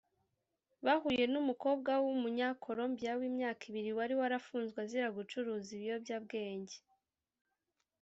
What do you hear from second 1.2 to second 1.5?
n